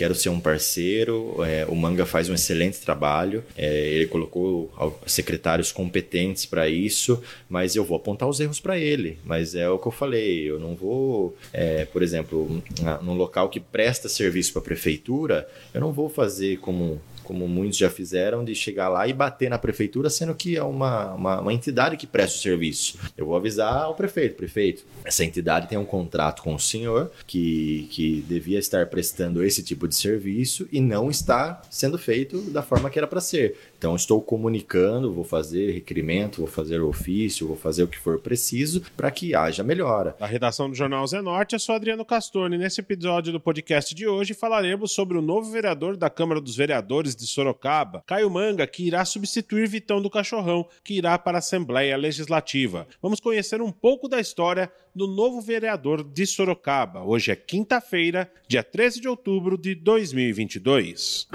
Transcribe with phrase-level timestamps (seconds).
[0.00, 1.44] quero ser um parceiro.
[1.44, 3.44] É, o Manga faz um excelente trabalho.
[3.54, 4.72] É, ele colocou
[5.06, 9.18] secretários competentes para isso, mas eu vou apontar os erros para ele.
[9.22, 10.50] Mas é o que eu falei.
[10.50, 12.62] Eu não vou, é, por exemplo,
[13.02, 16.98] num local que presta serviço para a prefeitura, eu não vou fazer como
[17.30, 21.14] como muitos já fizeram, de chegar lá e bater na prefeitura, sendo que é uma,
[21.14, 22.98] uma, uma entidade que presta o serviço.
[23.16, 27.86] Eu vou avisar ao prefeito, prefeito, essa entidade tem um contrato com o senhor que,
[27.92, 32.90] que devia estar prestando esse tipo de serviço e não está sendo feito da forma
[32.90, 33.56] que era para ser.
[33.78, 38.82] Então, estou comunicando, vou fazer requerimento, vou fazer ofício, vou fazer o que for preciso
[38.96, 40.16] para que haja melhora.
[40.20, 42.58] A redação do Jornal Zé Norte, eu sou Adriano Castorni.
[42.58, 47.14] Nesse episódio do podcast de hoje, falaremos sobre o novo vereador da Câmara dos Vereadores
[47.20, 51.96] de Sorocaba, Caio Manga, que irá substituir Vitão do Cachorrão, que irá para a Assembleia
[51.96, 52.86] Legislativa.
[53.00, 57.04] Vamos conhecer um pouco da história do novo vereador de Sorocaba.
[57.04, 61.28] Hoje é quinta-feira, dia 13 de outubro de 2022.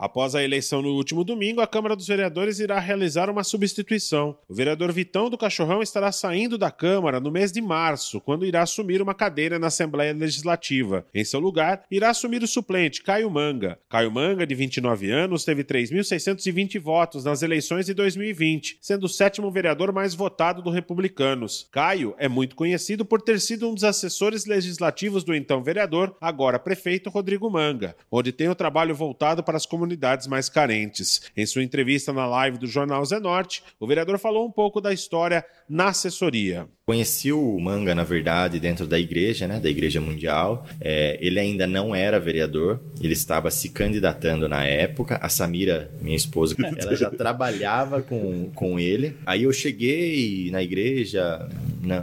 [0.00, 4.36] Após a eleição no último domingo, a Câmara dos Vereadores irá realizar uma substituição.
[4.48, 8.62] O vereador Vitão do Cachorrão estará saindo da Câmara no mês de março, quando irá
[8.62, 11.04] assumir uma cadeira na Assembleia Legislativa.
[11.12, 13.76] Em seu lugar, irá assumir o suplente Caio Manga.
[13.88, 19.50] Caio Manga, de 29 anos, teve 3.620 votos nas eleições de 2020, sendo o sétimo
[19.50, 21.66] vereador mais votado do Republicanos.
[21.72, 26.56] Caio é muito conhecido por ter sido um dos assessores legislativos do então vereador, agora
[26.56, 31.22] prefeito Rodrigo Manga, onde tem o trabalho voltado para as comunidades comunidades mais carentes.
[31.34, 34.92] Em sua entrevista na live do Jornal Zé Norte, o vereador falou um pouco da
[34.92, 36.66] história na assessoria.
[36.86, 40.66] Conheci o Manga, na verdade, dentro da igreja, né, da Igreja Mundial.
[40.80, 45.18] É, ele ainda não era vereador, ele estava se candidatando na época.
[45.20, 49.16] A Samira, minha esposa, ela já trabalhava com, com ele.
[49.26, 51.46] Aí eu cheguei na igreja,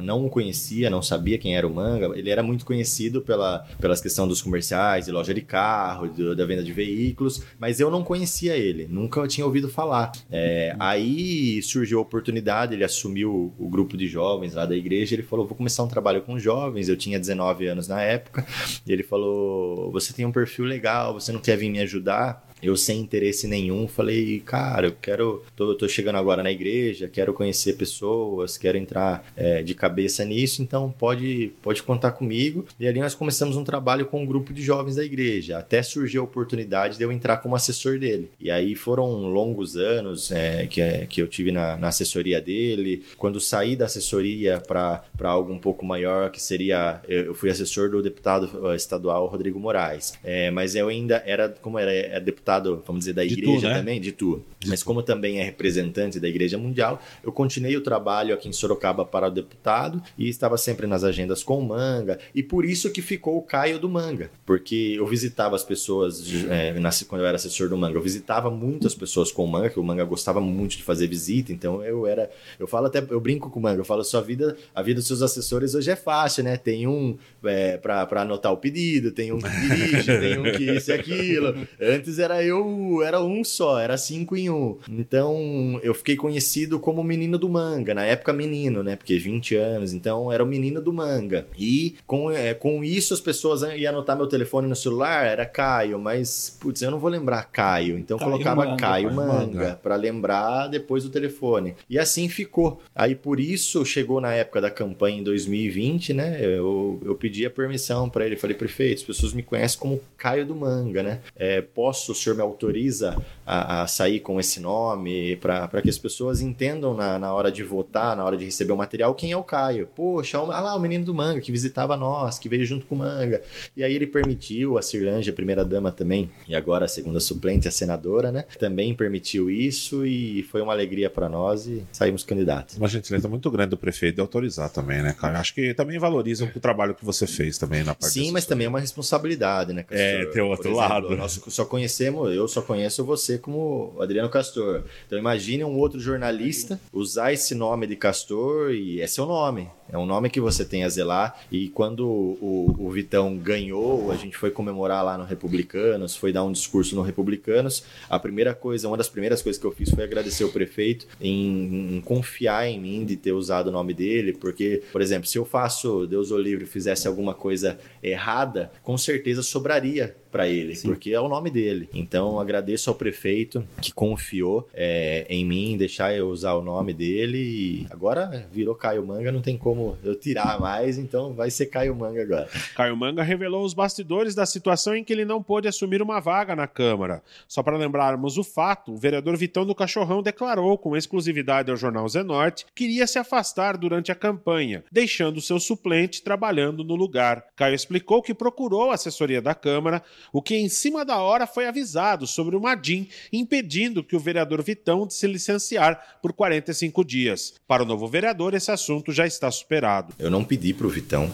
[0.04, 2.12] não o conhecia, não sabia quem era o Manga.
[2.16, 6.64] Ele era muito conhecido pela, pelas questões dos comerciais, de loja de carro, da venda
[6.64, 10.12] de veículos, mas eu não conhecia ele, nunca tinha ouvido falar.
[10.32, 15.24] É, aí surgiu a oportunidade, ele assumiu o grupo de jovens lá da igreja, ele
[15.24, 16.90] falou: vou começar um trabalho com jovens.
[16.90, 18.46] Eu tinha 19 anos na época.
[18.88, 22.46] Ele falou: você tem um perfil legal, você não quer vir me ajudar?
[22.68, 27.34] Eu sem interesse nenhum falei, cara, eu quero, tô, tô chegando agora na igreja, quero
[27.34, 32.66] conhecer pessoas, quero entrar é, de cabeça nisso, então pode, pode contar comigo.
[32.80, 36.22] E ali nós começamos um trabalho com um grupo de jovens da igreja, até surgiu
[36.22, 38.30] a oportunidade de eu entrar como assessor dele.
[38.40, 43.04] E aí foram longos anos é, que, é, que eu tive na, na assessoria dele.
[43.18, 48.02] Quando saí da assessoria para algo um pouco maior, que seria, eu fui assessor do
[48.02, 53.00] deputado estadual Rodrigo Moraes, é, mas eu ainda era, como era, era deputado deputado, vamos
[53.00, 53.78] dizer, da igreja tu, né?
[53.78, 54.42] também, de tu.
[54.68, 59.06] Mas como também é representante da Igreja Mundial, eu continuei o trabalho aqui em Sorocaba
[59.06, 62.20] para o deputado e estava sempre nas agendas com o Manga.
[62.34, 64.32] E por isso que ficou o Caio do Manga.
[64.46, 66.74] Porque eu visitava as pessoas, é,
[67.08, 69.84] quando eu era assessor do Manga, eu visitava muitas pessoas com o Manga, que o
[69.84, 72.30] Manga gostava muito de fazer visita, então eu era.
[72.60, 75.08] Eu falo até, eu brinco com o Manga, eu falo, sua vida, a vida dos
[75.08, 76.58] seus assessores hoje é fácil, né?
[76.58, 80.92] Tem um é, para anotar o pedido, tem um que dirige, tem um que isso
[80.92, 81.56] e aquilo.
[81.80, 84.78] Antes era era eu, era um só, era cinco em um.
[84.90, 88.96] Então eu fiquei conhecido como menino do manga, na época menino, né?
[88.96, 91.48] Porque 20 anos, então era o menino do manga.
[91.58, 96.00] E com, é, com isso as pessoas iam anotar meu telefone no celular, era Caio,
[96.00, 99.80] mas putz, eu não vou lembrar Caio, então Caio colocava manga, Caio Manga, manga.
[99.82, 101.76] para lembrar depois do telefone.
[101.90, 102.82] E assim ficou.
[102.94, 106.38] Aí por isso chegou na época da campanha em 2020, né?
[106.42, 110.46] Eu, eu pedi a permissão para ele, falei, prefeito, as pessoas me conhecem como Caio
[110.46, 111.22] do Manga, né?
[111.36, 113.16] É, posso senhor me autoriza
[113.46, 117.64] a, a sair com esse nome, para que as pessoas entendam na, na hora de
[117.64, 119.88] votar, na hora de receber o material, quem é o Caio.
[119.96, 122.98] Poxa, olha lá o menino do manga que visitava nós, que veio junto com o
[122.98, 123.42] manga.
[123.78, 127.68] E aí ele permitiu, a Cirlange, a primeira dama também, e agora a segunda suplente,
[127.68, 128.46] a senadora, né?
[128.60, 132.78] Também permitiu isso e foi uma alegria para nós e saímos candidatos.
[132.78, 135.40] Uma gentileza muito grande do prefeito de autorizar também, né, cara?
[135.40, 138.66] Acho que também valoriza o trabalho que você fez também na parte Sim, mas também
[138.66, 139.98] é uma responsabilidade, né, Castor?
[140.00, 141.16] É, tem outro exemplo, lado.
[141.16, 144.84] Nós só conhecemos, eu só conheço você como Adriano Castor.
[145.06, 149.70] Então imagine um outro jornalista usar esse nome de Castor e é seu nome.
[149.90, 151.40] É um nome que você tem a zelar.
[151.52, 156.44] E quando o, o, Vitão ganhou, a gente foi comemorar lá no Republicanos, foi dar
[156.44, 157.84] um discurso no Republicanos.
[158.10, 161.98] A primeira coisa, uma das primeiras coisas que eu fiz foi agradecer o prefeito em,
[161.98, 165.46] em confiar em mim de ter usado o nome dele, porque, por exemplo, se eu
[165.46, 170.90] faço, Deus o livre, fizesse alguma coisa errada, com certeza sobraria para ele, Sim.
[170.90, 171.88] porque é o nome dele.
[171.94, 177.38] Então agradeço ao prefeito que confiou é, em mim, deixar eu usar o nome dele
[177.38, 181.66] e agora virou Caio Manga, não tem como como eu tirar mais, então vai ser
[181.66, 182.50] Caio Manga agora.
[182.76, 186.56] Caio Manga revelou os bastidores da situação em que ele não pôde assumir uma vaga
[186.56, 187.22] na Câmara.
[187.48, 192.08] Só para lembrarmos o fato, o vereador Vitão do Cachorrão declarou com exclusividade ao jornal
[192.08, 197.46] Zenorte que iria se afastar durante a campanha, deixando seu suplente trabalhando no lugar.
[197.56, 200.02] Caio explicou que procurou a assessoria da Câmara,
[200.32, 204.64] o que em cima da hora foi avisado sobre o Madim, impedindo que o vereador
[204.64, 207.56] Vitão se licenciar por 45 dias.
[207.68, 210.14] Para o novo vereador, esse assunto já está superado.
[210.20, 211.32] Eu não pedi para o Vitão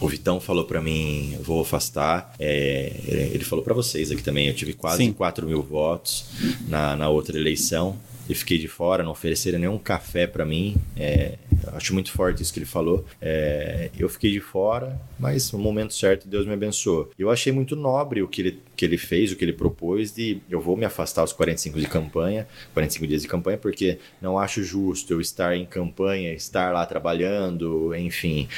[0.00, 2.34] o Vitão falou para mim, vou afastar.
[2.36, 5.12] É, ele falou para vocês aqui também, eu tive quase Sim.
[5.12, 6.24] 4 mil votos
[6.66, 7.96] na, na outra eleição
[8.28, 10.76] e fiquei de fora, não ofereceram nenhum café para mim.
[10.96, 11.38] É,
[11.72, 13.04] acho muito forte isso que ele falou.
[13.20, 17.10] É, eu fiquei de fora, mas no momento certo Deus me abençoou.
[17.18, 20.40] Eu achei muito nobre o que ele, que ele fez, o que ele propôs de
[20.48, 24.62] eu vou me afastar aos 45 de campanha, 45 dias de campanha, porque não acho
[24.62, 28.48] justo eu estar em campanha, estar lá trabalhando, enfim.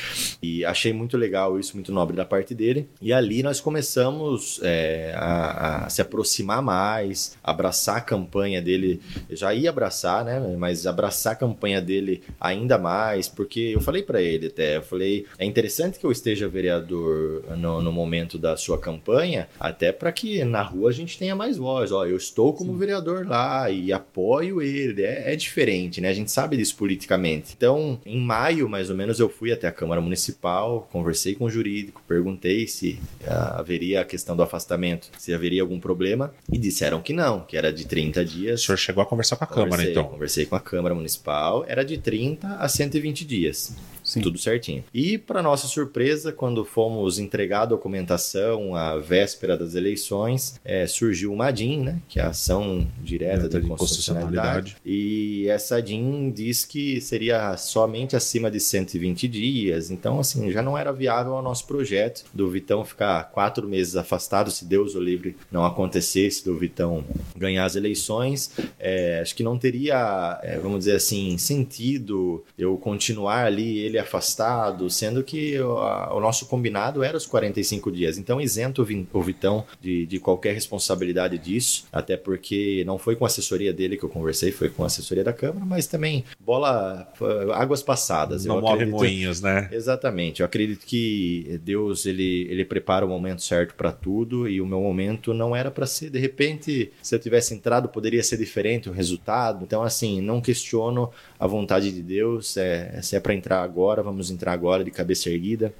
[0.43, 2.89] E achei muito legal isso, muito nobre da parte dele.
[3.01, 9.01] E ali nós começamos é, a, a se aproximar mais, abraçar a campanha dele.
[9.31, 10.41] Já abraçar, né?
[10.59, 15.27] Mas abraçar a campanha dele ainda mais, porque eu falei para ele até, eu falei,
[15.39, 20.45] é interessante que eu esteja vereador no, no momento da sua campanha, até para que
[20.45, 21.93] na rua a gente tenha mais voz.
[21.93, 22.79] Ó, eu estou como Sim.
[22.79, 25.03] vereador lá e apoio ele.
[25.03, 26.09] É, é diferente, né?
[26.09, 27.55] A gente sabe disso politicamente.
[27.57, 31.51] Então, em maio, mais ou menos, eu fui até a Câmara Municipal, conversei com o
[31.51, 37.13] jurídico, perguntei se haveria a questão do afastamento, se haveria algum problema, e disseram que
[37.13, 38.63] não, que era de 30 dias.
[38.63, 40.05] O senhor chegou a conversar com a Câmara, conversei, então?
[40.05, 43.75] Conversei com a Câmara Municipal, era de 30 a 120 dias.
[44.05, 44.21] Sim.
[44.21, 44.85] Tudo certinho.
[44.93, 51.33] E, para nossa surpresa, quando fomos entregar a documentação à véspera das eleições, é, surgiu
[51.33, 54.77] uma DIN, né, que é a ação direta de, de constitucionalidade.
[54.85, 59.91] E essa DIN diz que seria somente acima de 120 dias.
[59.91, 64.51] Então, assim, já não era viável ao nosso projeto do Vitão ficar quatro meses afastado,
[64.51, 67.05] se Deus o livre não acontecesse, do Vitão
[67.35, 68.51] ganhar as eleições.
[68.79, 74.89] É, acho que não teria, é, vamos dizer assim, sentido eu continuar ali, ele afastado,
[74.91, 78.19] sendo que o, a, o nosso combinado era os 45 dias.
[78.19, 83.29] Então, isento o Vitão de, de qualquer responsabilidade disso, até porque não foi com a
[83.29, 87.09] assessoria dele que eu conversei, foi com a assessoria da Câmara, mas também bola,
[87.55, 88.45] águas passadas.
[88.45, 89.69] Não eu morre acredito, moinhos, né?
[89.73, 90.41] Exatamente.
[90.41, 94.81] Eu acredito que Deus, ele, ele prepara o momento certo para tudo e o meu
[94.81, 98.93] momento não era para ser, de repente, se eu tivesse entrado, poderia ser diferente o
[98.93, 99.65] resultado.
[99.65, 104.31] Então, assim, não questiono a vontade de Deus, é, se é para entrar agora, vamos
[104.31, 105.73] entrar agora de cabeça erguida.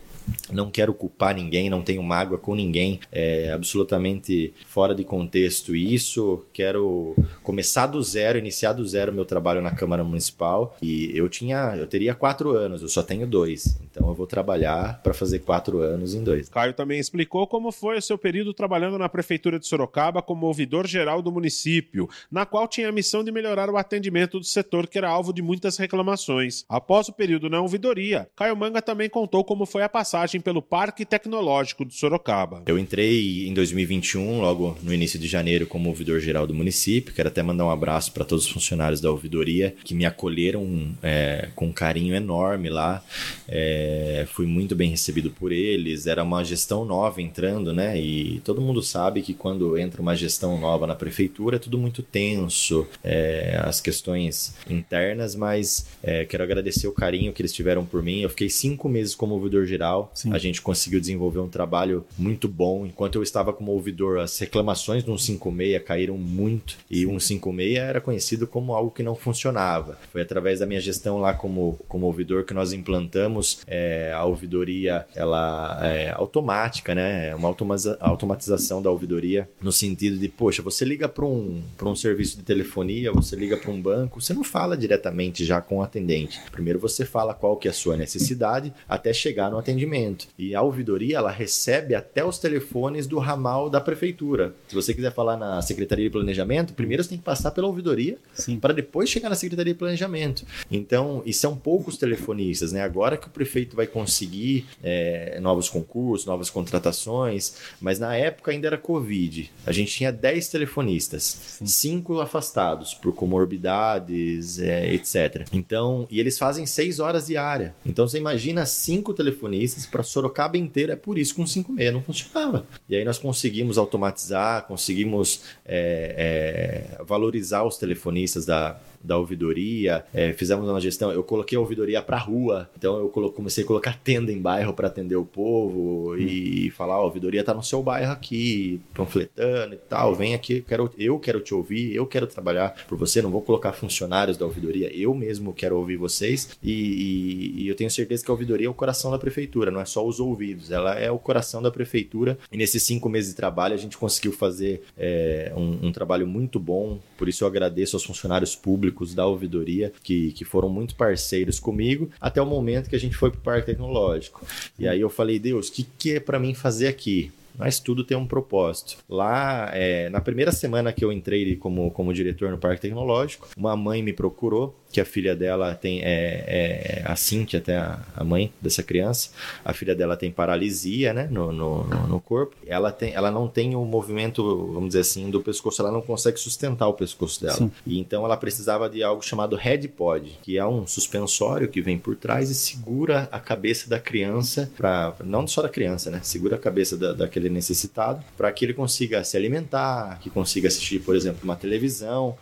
[0.51, 6.45] Não quero culpar ninguém, não tenho mágoa com ninguém, é absolutamente fora de contexto isso.
[6.53, 10.77] Quero começar do zero, iniciar do zero meu trabalho na Câmara Municipal.
[10.81, 13.79] E eu tinha, eu teria quatro anos, eu só tenho dois.
[13.91, 16.49] Então eu vou trabalhar para fazer quatro anos em dois.
[16.49, 20.87] Caio também explicou como foi o seu período trabalhando na Prefeitura de Sorocaba como ouvidor
[20.87, 24.99] geral do município, na qual tinha a missão de melhorar o atendimento do setor que
[24.99, 26.65] era alvo de muitas reclamações.
[26.69, 30.63] Após o período na ouvidoria, Caio Manga também contou como foi a passagem passagem pelo
[30.63, 32.63] Parque Tecnológico de Sorocaba.
[32.67, 37.13] Eu entrei em 2021, logo no início de janeiro, como ouvidor geral do município.
[37.13, 41.49] Quero até mandar um abraço para todos os funcionários da ouvidoria que me acolheram é,
[41.57, 43.03] com um carinho enorme lá.
[43.49, 46.07] É, fui muito bem recebido por eles.
[46.07, 48.01] Era uma gestão nova entrando, né?
[48.01, 52.05] E todo mundo sabe que quando entra uma gestão nova na prefeitura é tudo muito
[52.05, 58.01] tenso, é, as questões internas, mas é, quero agradecer o carinho que eles tiveram por
[58.01, 58.21] mim.
[58.21, 60.33] Eu fiquei cinco meses como ouvidor geral Sim.
[60.33, 62.87] A gente conseguiu desenvolver um trabalho muito bom.
[62.87, 67.19] Enquanto eu estava como ouvidor, as reclamações do 156 caíram muito e Sim.
[67.19, 69.99] 156 era conhecido como algo que não funcionava.
[70.13, 75.07] Foi através da minha gestão lá como, como ouvidor que nós implantamos é, a ouvidoria
[75.15, 77.35] ela é, automática, né?
[77.35, 77.55] Uma
[78.01, 83.13] automatização da ouvidoria no sentido de, poxa, você liga para um, um serviço de telefonia,
[83.13, 86.41] você liga para um banco, você não fala diretamente já com o atendente.
[86.51, 90.27] Primeiro você fala qual que é a sua necessidade até chegar no atendimento atendimento.
[90.37, 94.55] E a ouvidoria, ela recebe até os telefones do ramal da prefeitura.
[94.69, 98.19] Se você quiser falar na Secretaria de Planejamento, primeiro você tem que passar pela ouvidoria
[98.61, 100.45] para depois chegar na Secretaria de Planejamento.
[100.71, 102.83] Então, e são poucos telefonistas, né?
[102.83, 108.67] Agora que o prefeito vai conseguir é, novos concursos, novas contratações, mas na época ainda
[108.67, 109.51] era Covid.
[109.67, 115.47] A gente tinha 10 telefonistas, 5 afastados por comorbidades, é, etc.
[115.53, 117.75] Então, e eles fazem 6 horas diária.
[117.85, 120.95] Então, você imagina 5 telefonistas para Sorocaba inteira.
[120.95, 122.67] É por isso que um 56 não funcionava.
[122.89, 130.33] E aí nós conseguimos automatizar, conseguimos é, é, valorizar os telefonistas da, da ouvidoria, é,
[130.33, 134.33] fizemos uma gestão, eu coloquei a ouvidoria para rua, então eu comecei a colocar tenda
[134.33, 136.19] em bairro para atender o povo hum.
[136.19, 140.65] e falar, a ouvidoria está no seu bairro aqui, panfletando e tal, vem aqui, eu
[140.65, 144.47] quero, eu quero te ouvir, eu quero trabalhar por você, não vou colocar funcionários da
[144.47, 148.67] ouvidoria, eu mesmo quero ouvir vocês e, e, e eu tenho certeza que a ouvidoria
[148.67, 151.71] é o coração da prefeitura, não é só os ouvidos, ela é o coração da
[151.71, 156.27] prefeitura e nesses cinco meses de trabalho a gente conseguiu fazer é, um, um trabalho
[156.27, 160.95] muito bom, por isso eu agradeço aos funcionários públicos da ouvidoria que, que foram muito
[160.95, 164.45] parceiros comigo até o momento que a gente foi para o Parque Tecnológico.
[164.79, 167.33] E aí eu falei, Deus, o que, que é para mim fazer aqui?
[167.57, 168.97] mas tudo tem um propósito.
[169.09, 173.77] Lá, é, na primeira semana que eu entrei como, como diretor no Parque Tecnológico, uma
[173.77, 178.53] mãe me procurou que a filha dela tem, é, é a Cintia, até a, mãe
[178.63, 179.31] dessa criança,
[179.65, 182.55] a filha dela tem paralisia, né, no, no, no, corpo.
[182.65, 186.39] Ela, tem, ela não tem o movimento, vamos dizer assim, do pescoço, ela não consegue
[186.39, 187.57] sustentar o pescoço dela.
[187.57, 187.73] Sim.
[187.85, 191.99] E então ela precisava de algo chamado head pod, que é um suspensório que vem
[191.99, 196.55] por trás e segura a cabeça da criança, pra, não só da criança, né, segura
[196.55, 201.17] a cabeça da, daquele necessitado, para que ele consiga se alimentar, que consiga assistir, por
[201.17, 202.37] exemplo, uma televisão.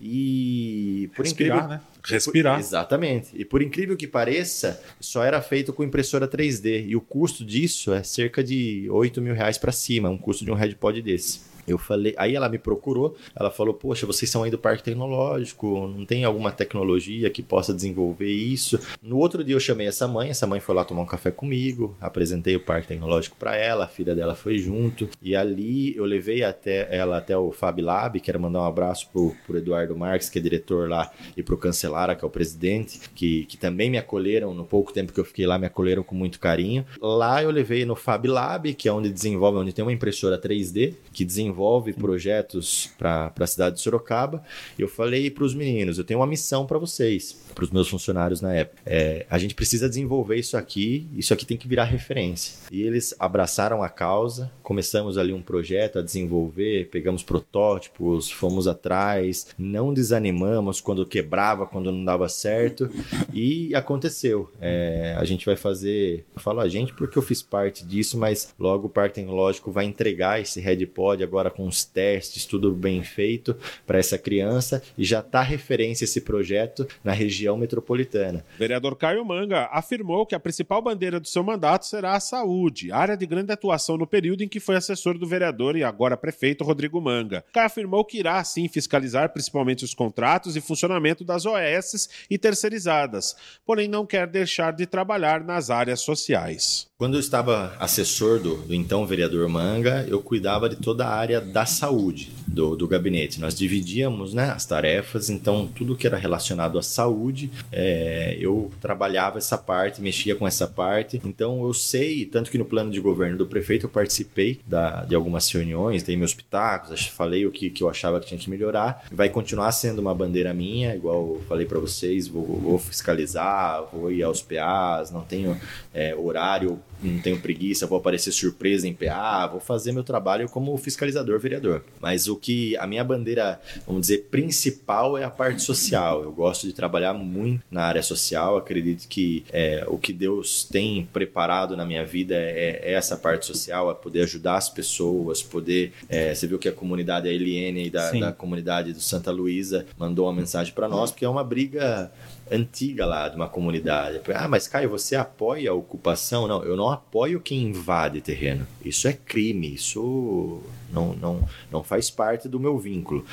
[0.00, 1.81] E por Respirar, incrível, né?
[2.04, 2.58] Respirar.
[2.58, 3.30] Exatamente.
[3.34, 6.86] E por incrível que pareça, só era feito com impressora 3D.
[6.88, 10.50] E o custo disso é cerca de 8 mil reais para cima, um custo de
[10.50, 11.51] um headpod desse.
[11.66, 15.86] Eu falei, aí ela me procurou, ela falou: Poxa, vocês são aí do Parque Tecnológico,
[15.86, 18.78] não tem alguma tecnologia que possa desenvolver isso?
[19.02, 21.96] No outro dia eu chamei essa mãe, essa mãe foi lá tomar um café comigo,
[22.00, 26.42] apresentei o Parque Tecnológico para ela, a filha dela foi junto, e ali eu levei
[26.42, 30.38] até ela até o Fab Lab, quero mandar um abraço pro, pro Eduardo Marques, que
[30.38, 34.52] é diretor lá, e pro Cancelara, que é o presidente, que, que também me acolheram,
[34.54, 36.84] no pouco tempo que eu fiquei lá, me acolheram com muito carinho.
[37.00, 40.94] Lá eu levei no Fab Lab, que é onde desenvolve, onde tem uma impressora 3D,
[41.12, 44.42] que desenvolve desenvolve projetos para a cidade de Sorocaba.
[44.78, 47.88] E eu falei para os meninos: eu tenho uma missão para vocês para os meus
[47.88, 48.82] funcionários na época.
[48.84, 52.58] É, a gente precisa desenvolver isso aqui, isso aqui tem que virar referência.
[52.70, 59.48] E eles abraçaram a causa, começamos ali um projeto a desenvolver, pegamos protótipos, fomos atrás,
[59.58, 62.90] não desanimamos quando quebrava, quando não dava certo,
[63.32, 64.50] e aconteceu.
[64.60, 68.54] É, a gente vai fazer, eu falo a gente porque eu fiz parte disso, mas
[68.58, 73.56] logo o Parque Tecnológico vai entregar esse RedPod agora com os testes, tudo bem feito
[73.86, 78.44] para essa criança, e já está referência esse projeto na região região metropolitana.
[78.54, 82.92] O vereador Caio Manga afirmou que a principal bandeira do seu mandato será a saúde,
[82.92, 86.64] área de grande atuação no período em que foi assessor do vereador e agora prefeito
[86.64, 87.44] Rodrigo Manga.
[87.52, 93.34] Caio afirmou que irá sim fiscalizar principalmente os contratos e funcionamento das OS e terceirizadas,
[93.66, 96.86] porém não quer deixar de trabalhar nas áreas sociais.
[97.02, 101.40] Quando eu estava assessor do, do então vereador Manga, eu cuidava de toda a área
[101.40, 103.40] da saúde do, do gabinete.
[103.40, 109.38] Nós dividíamos né, as tarefas, então tudo que era relacionado à saúde, é, eu trabalhava
[109.38, 111.20] essa parte, mexia com essa parte.
[111.24, 115.16] Então eu sei, tanto que no plano de governo do prefeito eu participei da, de
[115.16, 119.06] algumas reuniões, dei meus pitacos, falei o que, que eu achava que tinha que melhorar.
[119.10, 124.12] Vai continuar sendo uma bandeira minha, igual eu falei para vocês, vou, vou, fiscalizar, vou
[124.12, 125.60] ir aos PAs, não tenho
[125.92, 130.76] é, horário não tenho preguiça, vou aparecer surpresa em PA, vou fazer meu trabalho como
[130.76, 131.84] fiscalizador vereador.
[132.00, 136.22] Mas o que a minha bandeira, vamos dizer, principal é a parte social.
[136.22, 141.08] Eu gosto de trabalhar muito na área social, acredito que é, o que Deus tem
[141.12, 145.92] preparado na minha vida é, é, essa parte social, é poder ajudar as pessoas, poder.
[146.08, 150.26] É, você viu que a comunidade, a Eliane da, da comunidade do Santa Luísa mandou
[150.26, 152.10] uma mensagem para nós, porque é uma briga
[152.52, 154.20] antiga lá de uma comunidade.
[154.34, 156.46] Ah, mas Caio, você apoia a ocupação?
[156.46, 158.66] Não, eu não apoio quem invade terreno.
[158.84, 160.60] Isso é crime, isso
[160.92, 163.24] não, não, não faz parte do meu vínculo.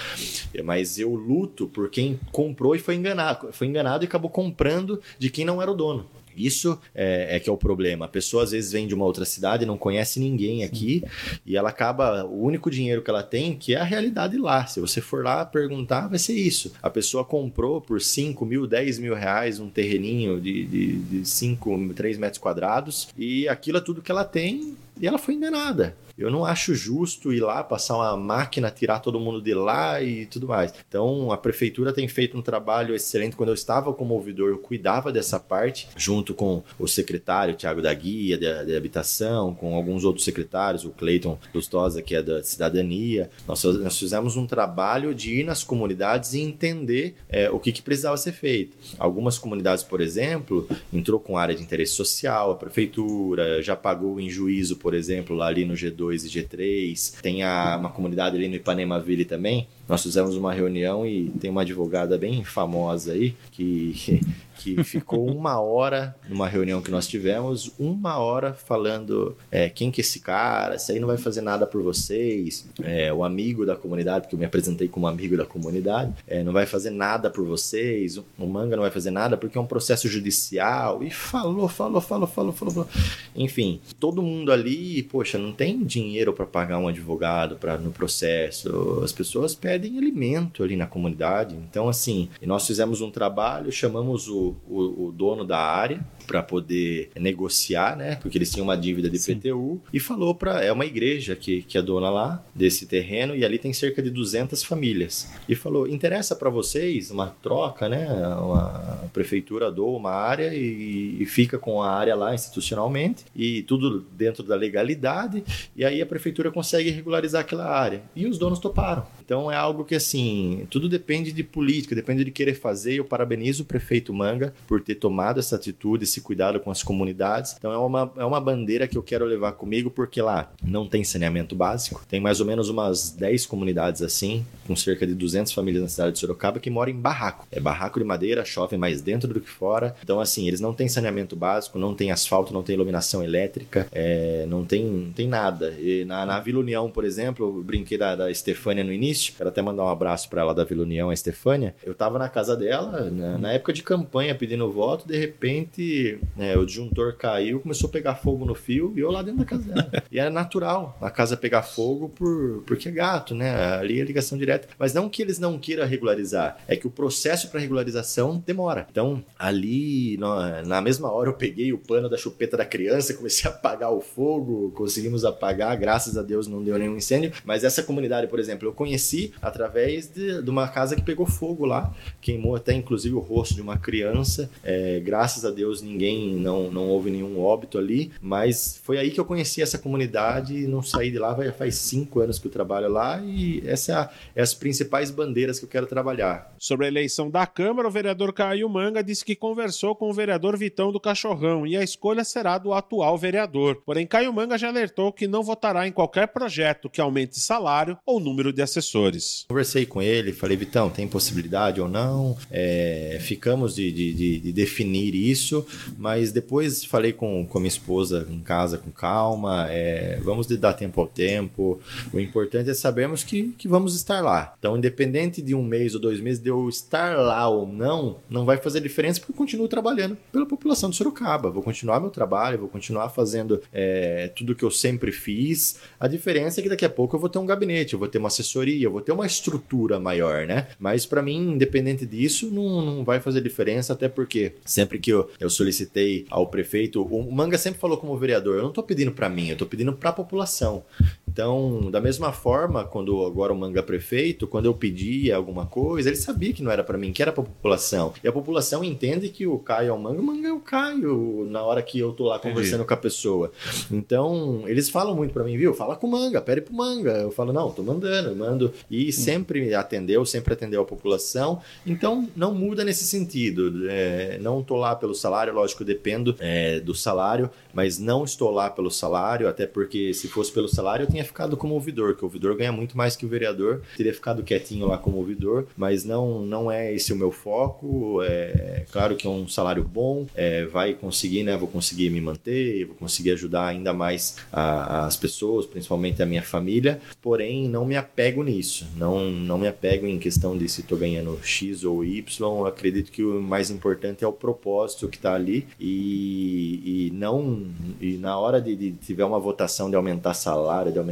[0.64, 3.52] Mas eu luto por quem comprou e foi enganado.
[3.52, 6.06] Foi enganado e acabou comprando de quem não era o dono.
[6.46, 8.06] Isso é, é, que é o problema.
[8.06, 11.04] A pessoa às vezes vem de uma outra cidade, não conhece ninguém aqui
[11.46, 12.26] e ela acaba.
[12.26, 14.66] O único dinheiro que ela tem, que é a realidade lá.
[14.66, 16.74] Se você for lá perguntar, vai ser isso.
[16.82, 21.94] A pessoa comprou por 5 mil, 10 mil reais um terreninho de, de, de 5,
[21.94, 25.96] 3 metros quadrados e aquilo é tudo que ela tem e ela foi enganada.
[26.20, 30.26] Eu não acho justo ir lá, passar uma máquina, tirar todo mundo de lá e
[30.26, 30.74] tudo mais.
[30.86, 33.38] Então, a prefeitura tem feito um trabalho excelente.
[33.38, 37.94] Quando eu estava como ouvidor, eu cuidava dessa parte, junto com o secretário, Tiago da
[37.94, 43.30] Guia, de, de, Habitação, com alguns outros secretários, o Cleiton Lustosa, que é da Cidadania.
[43.48, 47.82] Nós, nós fizemos um trabalho de ir nas comunidades e entender é, o que, que
[47.82, 48.76] precisava ser feito.
[48.98, 54.30] Algumas comunidades, por exemplo, entrou com área de interesse social, a prefeitura já pagou em
[54.30, 57.22] juízo, por por exemplo, lá ali no G2 e G3.
[57.22, 59.68] Tem a, uma comunidade ali no Ipanema Ville também.
[59.90, 64.22] Nós fizemos uma reunião e tem uma advogada bem famosa aí que
[64.60, 70.02] que ficou uma hora numa reunião que nós tivemos, uma hora falando é, quem que
[70.02, 73.76] é esse cara, isso aí não vai fazer nada por vocês, é, o amigo da
[73.76, 77.46] comunidade, que eu me apresentei como amigo da comunidade, é, não vai fazer nada por
[77.46, 82.02] vocês, o manga não vai fazer nada porque é um processo judicial, e falou, falou,
[82.02, 82.88] falou, falou, falou, falou.
[83.36, 89.00] enfim, todo mundo ali, poxa, não tem dinheiro para pagar um advogado para no processo,
[89.04, 94.50] as pessoas pedem alimento ali na comunidade, então assim, nós fizemos um trabalho, chamamos o
[94.68, 98.16] o, o, dono da área para poder negociar, né?
[98.16, 99.20] Porque eles tinham uma dívida de.
[99.20, 103.44] PTU e falou para é uma igreja que, que é dona lá desse terreno e
[103.44, 105.30] ali tem cerca de 200 famílias.
[105.48, 108.08] E falou: "Interessa para vocês uma troca, né?
[108.38, 108.68] Uma,
[109.04, 114.02] a prefeitura doa uma área e, e fica com a área lá institucionalmente e tudo
[114.12, 115.44] dentro da legalidade
[115.76, 118.02] e aí a prefeitura consegue regularizar aquela área".
[118.16, 119.06] E os donos toparam.
[119.24, 122.96] Então é algo que assim, tudo depende de política, depende de querer fazer.
[122.96, 127.56] Eu parabenizo o prefeito Manga por ter tomado essa atitude, esse cuidado com as comunidades.
[127.58, 131.04] Então é uma, é uma bandeira que eu quero levar comigo, porque lá não tem
[131.04, 132.06] saneamento básico.
[132.08, 136.14] Tem mais ou menos umas 10 comunidades assim, com cerca de 200 famílias na cidade
[136.14, 137.48] de Sorocaba, que moram em barraco.
[137.52, 139.96] É barraco de madeira, chove mais dentro do que fora.
[140.04, 144.46] Então, assim, eles não têm saneamento básico, não tem asfalto, não tem iluminação elétrica, é,
[144.48, 145.76] não, tem, não tem nada.
[145.80, 149.52] E na, na Vila União, por exemplo, eu brinquei da, da Estefânia no início, quero
[149.52, 151.76] até mandar um abraço para ela da Vila União, a Estefânia.
[151.84, 156.56] Eu tava na casa dela, na, na época de campanha, pedindo voto, de repente né,
[156.56, 159.64] o disjuntor caiu, começou a pegar fogo no fio e eu lá dentro da casa
[159.64, 159.92] dela.
[160.12, 163.74] e era natural a casa pegar fogo por, porque é gato, né?
[163.76, 164.68] Ali é ligação direta.
[164.78, 168.88] Mas não que eles não queiram regularizar, é que o processo para regularização demora.
[168.90, 170.18] Então, ali,
[170.66, 174.02] na mesma hora, eu peguei o pano da chupeta da criança, comecei a apagar o
[174.02, 177.32] fogo, conseguimos apagar, graças a Deus não deu nenhum incêndio.
[177.44, 181.66] Mas essa comunidade, por exemplo, eu conheci através de, de uma casa que pegou fogo
[181.66, 184.50] lá, queimou até inclusive o rosto de uma criança.
[184.64, 189.20] É, graças a Deus ninguém não, não houve nenhum óbito ali, mas foi aí que
[189.20, 192.90] eu conheci essa comunidade e não saí de lá, faz cinco anos que eu trabalho
[192.90, 196.54] lá e essa é, é as principais bandeiras que eu quero trabalhar.
[196.58, 200.58] Sobre a eleição da Câmara, o vereador Caio Manga disse que conversou com o vereador
[200.58, 203.82] Vitão do Cachorrão e a escolha será do atual vereador.
[203.86, 208.20] Porém, Caio Manga já alertou que não votará em qualquer projeto que aumente salário ou
[208.20, 209.29] número de assessores.
[209.48, 212.38] Conversei com ele, falei, Vitão, tem possibilidade ou não?
[212.52, 215.66] É, ficamos de, de, de definir isso,
[215.98, 221.00] mas depois falei com, com minha esposa em casa com calma, é, vamos dar tempo
[221.02, 221.80] ao tempo.
[222.14, 224.54] O importante é sabermos que, que vamos estar lá.
[224.58, 228.46] Então, independente de um mês ou dois meses de eu estar lá ou não, não
[228.46, 231.50] vai fazer diferença porque eu continuo trabalhando pela população de Sorocaba.
[231.50, 235.80] Vou continuar meu trabalho, vou continuar fazendo é, tudo que eu sempre fiz.
[236.00, 238.18] A diferença é que daqui a pouco eu vou ter um gabinete, eu vou ter
[238.18, 240.68] uma assessoria, eu vou ter uma estrutura maior, né?
[240.80, 245.30] Mas para mim, independente disso, não, não vai fazer diferença, até porque sempre que eu,
[245.40, 249.30] eu solicitei ao prefeito, o Manga sempre falou como vereador, eu não estou pedindo para
[249.30, 250.84] mim, eu estou pedindo para a população.
[251.30, 256.16] Então, da mesma forma, quando agora o Manga prefeito, quando eu pedia alguma coisa, ele
[256.16, 258.14] sabia que não era para mim, que era para a população.
[258.24, 261.48] E a população entende que o Caio é o Manga, o Manga é o Caio
[261.50, 262.88] na hora que eu tô lá conversando Entendi.
[262.88, 263.52] com a pessoa.
[263.92, 265.74] Então, eles falam muito para mim, viu?
[265.74, 267.12] Fala com o Manga, pede pro Manga.
[267.12, 268.74] Eu falo, não, tô mandando, eu mando.
[268.90, 271.62] E sempre atendeu, sempre atendeu a população.
[271.86, 273.88] Então, não muda nesse sentido.
[273.88, 278.70] É, não tô lá pelo salário, lógico, dependo é, do salário, mas não estou lá
[278.70, 282.26] pelo salário, até porque se fosse pelo salário eu tinha ficado como ouvidor, que o
[282.26, 286.42] ouvidor ganha muito mais que o vereador, teria ficado quietinho lá como ouvidor, mas não,
[286.42, 288.22] não é esse o meu foco.
[288.24, 291.58] É claro que é um salário bom, é, vai conseguir, né?
[291.58, 296.44] Vou conseguir me manter, vou conseguir ajudar ainda mais a, as pessoas, principalmente a minha
[296.44, 300.98] família, porém não me apego nisso, não, não me apego em questão de se estou
[300.98, 305.68] ganhando X ou Y, acredito que o mais importante é o propósito que está ali.
[305.80, 307.68] E, e não
[308.00, 311.09] e na hora de, de tiver uma votação de aumentar salário, de aumentar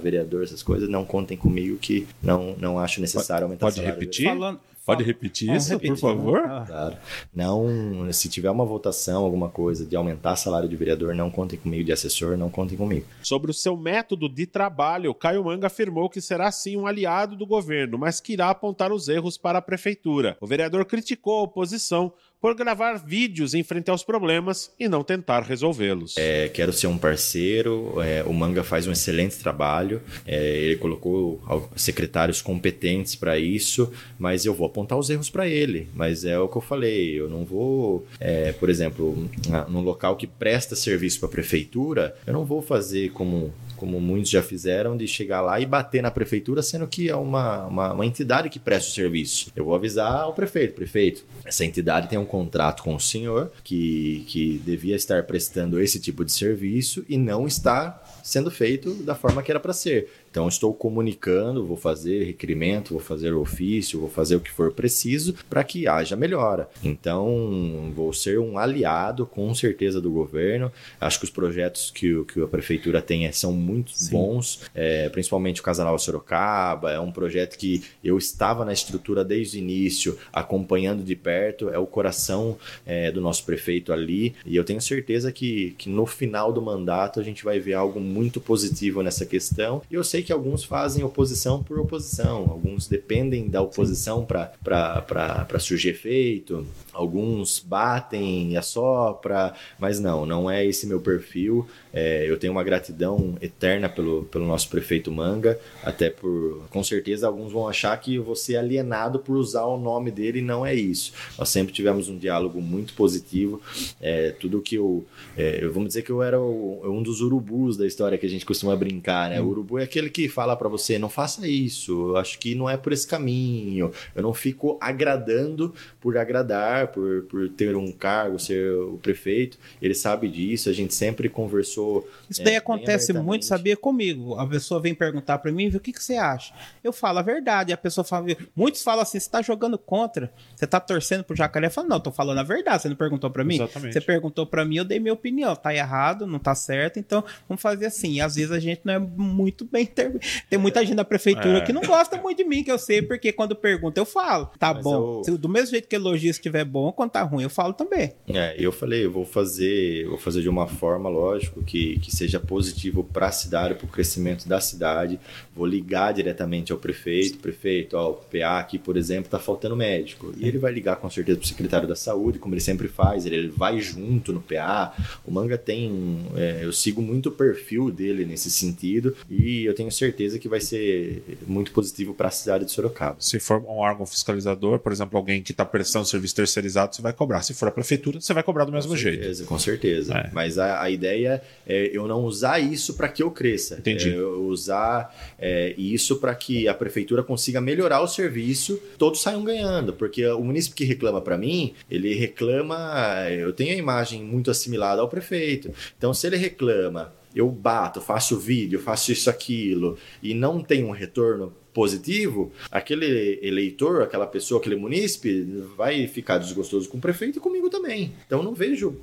[0.00, 3.94] vereador, essas coisas, não contem comigo que não, não acho necessário aumentar pode salário.
[3.94, 4.26] Pode repetir?
[4.26, 6.48] Falando, Pode repetir isso, repetir, por favor?
[6.48, 6.64] Né?
[6.66, 6.96] Claro.
[7.34, 11.84] Não, se tiver uma votação, alguma coisa de aumentar salário de vereador, não contem comigo,
[11.84, 13.04] de assessor, não contem comigo.
[13.22, 17.46] Sobre o seu método de trabalho, Caio Manga afirmou que será sim um aliado do
[17.46, 20.38] governo, mas que irá apontar os erros para a prefeitura.
[20.40, 25.42] O vereador criticou a oposição por gravar vídeos em frente aos problemas e não tentar
[25.42, 26.16] resolvê-los.
[26.16, 31.40] É, quero ser um parceiro, é, o Manga faz um excelente trabalho, é, ele colocou
[31.76, 35.88] secretários competentes para isso, mas eu vou apontar os erros para ele.
[35.94, 39.28] Mas é o que eu falei, eu não vou, é, por exemplo,
[39.68, 44.30] num local que presta serviço para a prefeitura, eu não vou fazer como como muitos
[44.30, 48.06] já fizeram, de chegar lá e bater na prefeitura, sendo que é uma, uma, uma
[48.06, 49.50] entidade que presta o serviço.
[49.54, 54.24] Eu vou avisar o prefeito, prefeito, essa entidade tem um contrato com o senhor que,
[54.26, 59.42] que devia estar prestando esse tipo de serviço e não está sendo feito da forma
[59.42, 60.10] que era para ser.
[60.30, 65.34] Então, estou comunicando, vou fazer requerimento, vou fazer ofício, vou fazer o que for preciso
[65.48, 66.68] para que haja melhora.
[66.82, 70.70] Então, vou ser um aliado, com certeza, do governo.
[71.00, 74.12] Acho que os projetos que, que a prefeitura tem é, são muito Sim.
[74.12, 76.92] bons, é, principalmente o Casanal Sorocaba.
[76.92, 81.68] É um projeto que eu estava na estrutura desde o início, acompanhando de perto.
[81.70, 84.34] É o coração é, do nosso prefeito ali.
[84.44, 88.00] E eu tenho certeza que, que no final do mandato a gente vai ver algo
[88.00, 89.82] muito positivo nessa questão.
[89.90, 95.90] E eu sei que alguns fazem oposição por oposição, alguns dependem da oposição para surgir
[95.90, 101.66] efeito, alguns batem e assopra, mas não, não é esse meu perfil.
[101.92, 107.26] É, eu tenho uma gratidão eterna pelo, pelo nosso prefeito Manga, até por, com certeza,
[107.26, 110.74] alguns vão achar que você é alienado por usar o nome dele, e não é
[110.74, 111.12] isso.
[111.38, 113.60] Nós sempre tivemos um diálogo muito positivo.
[114.00, 115.04] É, tudo que eu,
[115.36, 118.44] é, vamos dizer que eu era o, um dos urubus da história que a gente
[118.44, 119.40] costuma brincar, né?
[119.40, 122.68] O urubu é aquele que fala para você, não faça isso, eu acho que não
[122.68, 123.92] é por esse caminho.
[124.14, 129.58] Eu não fico agradando por agradar, por, por ter um cargo, ser o prefeito.
[129.80, 132.08] Ele sabe disso, a gente sempre conversou.
[132.28, 134.34] Isso daí é, acontece muito, sabia, comigo.
[134.34, 136.54] A pessoa vem perguntar para mim, o que, que você acha?
[136.82, 137.72] Eu falo a verdade.
[137.72, 141.66] A pessoa fala, muitos falam assim, você tá jogando contra, você tá torcendo pro jacaré.
[141.66, 143.56] Eu falo, não, tô falando a verdade, você não perguntou para mim?
[143.56, 143.92] Exatamente.
[143.92, 145.54] Você perguntou para mim, eu dei minha opinião.
[145.54, 148.14] Tá errado, não tá certo, então vamos fazer assim.
[148.14, 149.86] E às vezes a gente não é muito bem.
[149.98, 150.20] Ter...
[150.48, 151.60] Tem muita gente da prefeitura é.
[151.62, 154.50] que não gosta muito de mim, que eu sei, porque quando pergunta eu falo.
[154.58, 155.22] Tá Mas bom.
[155.26, 155.36] Eu...
[155.36, 158.12] Do mesmo jeito que elogio estiver bom, quando tá ruim, eu falo também.
[158.28, 162.38] É, eu falei, eu vou fazer, vou fazer de uma forma, lógico, que, que seja
[162.38, 165.18] positivo para a cidade, para o crescimento da cidade.
[165.54, 170.32] Vou ligar diretamente ao prefeito, prefeito, ó, o PA aqui, por exemplo, tá faltando médico.
[170.36, 173.26] E ele vai ligar com certeza para o secretário da saúde, como ele sempre faz,
[173.26, 174.94] ele, ele vai junto no PA.
[175.26, 179.87] O Manga tem, é, eu sigo muito o perfil dele nesse sentido e eu tenho
[179.90, 183.16] certeza que vai ser muito positivo para a cidade de Sorocaba.
[183.18, 187.12] Se for um órgão fiscalizador, por exemplo, alguém que está prestando serviço terceirizado, você vai
[187.12, 187.42] cobrar.
[187.42, 189.18] Se for a prefeitura, você vai cobrar do mesmo com jeito.
[189.18, 190.14] Certeza, com certeza.
[190.14, 190.30] É.
[190.32, 193.76] Mas a, a, ideia é eu não usar isso para que eu cresça.
[193.78, 194.10] Entendi.
[194.10, 199.44] É eu usar é, isso para que a prefeitura consiga melhorar o serviço, todos saiam
[199.44, 199.92] ganhando.
[199.92, 203.26] Porque o município que reclama para mim, ele reclama.
[203.30, 205.70] Eu tenho a imagem muito assimilada ao prefeito.
[205.96, 210.90] Então, se ele reclama eu bato, faço vídeo, faço isso, aquilo, e não tem um
[210.90, 215.44] retorno positivo, aquele eleitor, aquela pessoa, aquele munícipe
[215.76, 218.12] vai ficar desgostoso com o prefeito e comigo também.
[218.26, 218.96] Então não vejo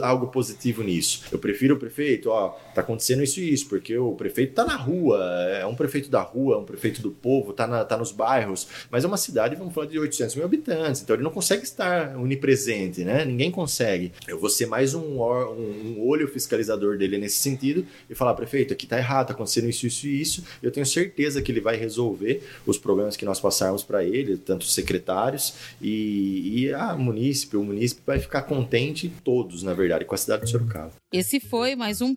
[0.00, 1.24] algo positivo nisso.
[1.32, 4.76] Eu prefiro o prefeito, ó, tá acontecendo isso e isso, porque o prefeito tá na
[4.76, 5.18] rua,
[5.52, 8.66] é um prefeito da rua, é um prefeito do povo, tá, na, tá nos bairros,
[8.90, 12.16] mas é uma cidade, vamos falar, de 800 mil habitantes, então ele não consegue estar
[12.16, 13.24] onipresente, né?
[13.24, 14.12] Ninguém consegue.
[14.26, 18.72] Eu vou ser mais um, um, um olho fiscalizador dele nesse sentido e falar, prefeito,
[18.72, 21.76] aqui tá errado, tá acontecendo isso, isso e isso, eu tenho certeza que ele vai
[21.76, 27.56] resolver os problemas que nós passarmos para ele, tanto os secretários e, e a munícipe,
[27.56, 30.92] o munícipe vai ficar contente todos, na verdade, com a cidade de Sorocaba.
[31.12, 32.14] Esse foi mais um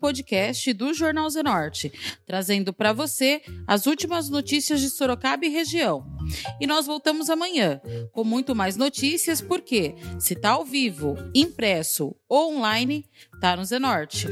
[0.54, 1.92] podcast do Jornal Zenorte,
[2.24, 6.06] trazendo para você as últimas notícias de Sorocaba e região.
[6.60, 7.80] E nós voltamos amanhã
[8.12, 13.04] com muito mais notícias, porque se tá ao vivo, impresso ou online,
[13.40, 14.28] tá no Zenorte.